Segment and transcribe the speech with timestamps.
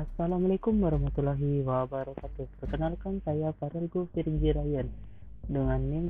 [0.00, 2.48] Assalamualaikum warahmatullahi wabarakatuh.
[2.64, 4.88] Perkenalkan saya Farel Gufir Jirayan
[5.44, 6.08] dengan NIM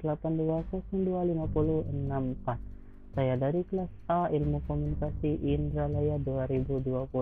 [0.00, 2.48] 07031282025064.
[3.12, 7.12] Saya dari kelas A Ilmu Komunikasi Indralaya 2020.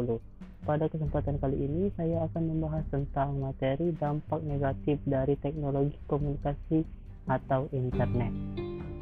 [0.62, 6.86] Pada kesempatan kali ini saya akan membahas tentang materi dampak negatif dari teknologi komunikasi
[7.26, 8.30] atau internet.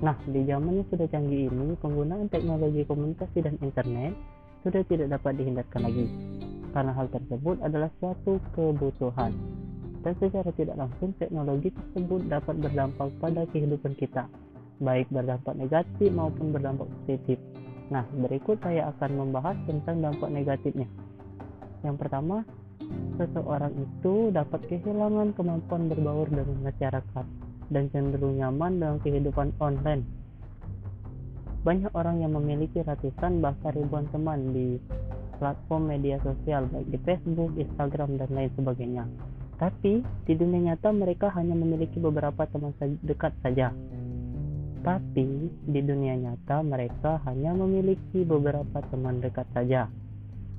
[0.01, 4.17] Nah, di zaman yang sudah canggih ini, penggunaan teknologi komunikasi dan internet
[4.69, 6.07] sudah tidak dapat dihindarkan lagi.
[6.77, 9.33] Karena hal tersebut adalah suatu kebutuhan.
[10.05, 14.29] Dan secara tidak langsung teknologi tersebut dapat berdampak pada kehidupan kita
[14.79, 17.39] baik berdampak negatif maupun berdampak positif.
[17.91, 20.87] Nah berikut saya akan membahas tentang dampak negatifnya.
[21.83, 22.47] Yang pertama
[23.19, 27.27] seseorang itu dapat kehilangan kemampuan berbaur dengan masyarakat
[27.69, 30.07] dan cenderung nyaman dengan kehidupan online
[31.69, 34.81] banyak orang yang memiliki ratusan bahkan ribuan teman di
[35.37, 39.05] platform media sosial baik di Facebook, Instagram, dan lain sebagainya.
[39.61, 42.73] Tapi di dunia nyata mereka hanya memiliki beberapa teman
[43.05, 43.69] dekat saja.
[44.81, 49.93] Tapi di dunia nyata mereka hanya memiliki beberapa teman dekat saja.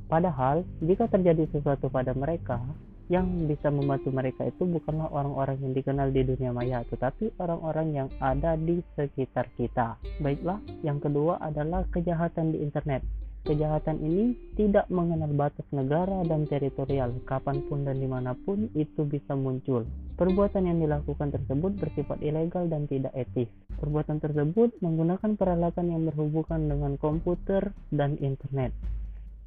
[0.05, 2.61] Padahal jika terjadi sesuatu pada mereka,
[3.09, 8.07] yang bisa membantu mereka itu bukanlah orang-orang yang dikenal di dunia maya, tetapi orang-orang yang
[8.21, 9.97] ada di sekitar kita.
[10.21, 13.01] Baiklah, yang kedua adalah kejahatan di internet.
[13.49, 19.01] Kejahatan ini tidak mengenal batas negara dan teritorial, kapan pun dan di mana pun itu
[19.09, 19.89] bisa muncul.
[20.19, 23.49] Perbuatan yang dilakukan tersebut bersifat ilegal dan tidak etis.
[23.79, 28.75] Perbuatan tersebut menggunakan peralatan yang berhubungan dengan komputer dan internet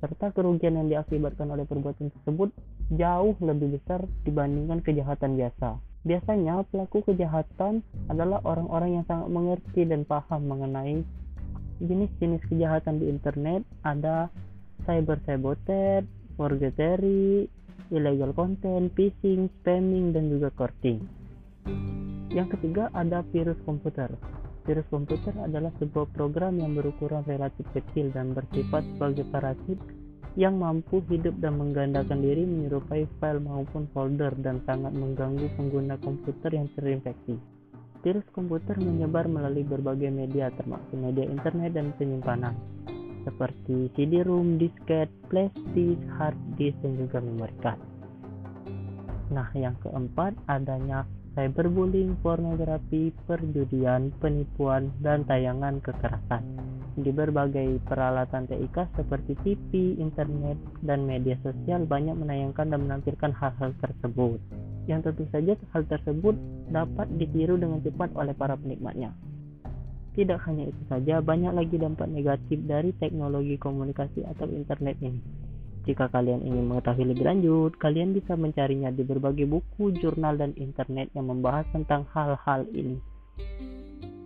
[0.03, 2.51] serta kerugian yang diakibatkan oleh perbuatan tersebut
[2.91, 5.79] jauh lebih besar dibandingkan kejahatan biasa.
[6.03, 11.07] Biasanya pelaku kejahatan adalah orang-orang yang sangat mengerti dan paham mengenai
[11.79, 13.63] jenis-jenis kejahatan di internet.
[13.87, 14.27] Ada
[14.83, 17.47] cyber sabotage, forgery,
[17.95, 21.07] illegal content, phishing, spamming, dan juga courting.
[22.35, 24.11] Yang ketiga ada virus komputer.
[24.63, 29.79] Virus komputer adalah sebuah program yang berukuran relatif kecil dan bersifat sebagai parasit
[30.39, 36.57] yang mampu hidup dan menggandakan diri menyerupai file maupun folder dan sangat mengganggu pengguna komputer
[36.57, 37.37] yang terinfeksi.
[38.07, 42.55] Virus komputer menyebar melalui berbagai media termasuk media internet dan penyimpanan
[43.23, 47.81] seperti CD-ROM, disket, flash disk, hard disk, dan juga memory card.
[49.31, 56.45] Nah, yang keempat adanya cyberbullying, pornografi, perjudian, penipuan, dan tayangan kekerasan.
[56.93, 63.73] Di berbagai peralatan TIK seperti TV, internet, dan media sosial banyak menayangkan dan menampilkan hal-hal
[63.81, 64.37] tersebut.
[64.85, 66.37] Yang tentu saja hal tersebut
[66.69, 69.17] dapat ditiru dengan cepat oleh para penikmatnya.
[70.13, 75.42] Tidak hanya itu saja, banyak lagi dampak negatif dari teknologi komunikasi atau internet ini
[75.83, 81.11] jika kalian ingin mengetahui lebih lanjut, kalian bisa mencarinya di berbagai buku, jurnal, dan internet
[81.19, 83.03] yang membahas tentang hal-hal ini.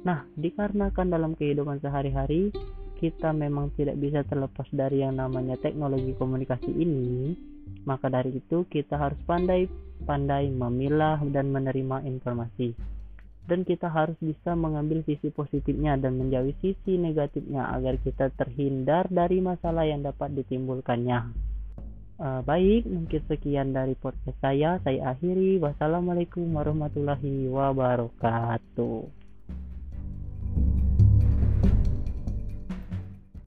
[0.04, 2.52] Nah, dikarenakan dalam kehidupan sehari-hari
[2.96, 7.36] kita memang tidak bisa terlepas dari yang namanya teknologi komunikasi ini,
[7.84, 12.95] maka dari itu kita harus pandai-pandai memilah dan menerima informasi.
[13.46, 19.38] Dan kita harus bisa mengambil sisi positifnya dan menjauhi sisi negatifnya agar kita terhindar dari
[19.38, 21.30] masalah yang dapat ditimbulkannya.
[22.16, 24.82] Uh, baik, mungkin sekian dari podcast saya.
[24.82, 25.62] Saya akhiri.
[25.62, 29.25] Wassalamualaikum warahmatullahi wabarakatuh.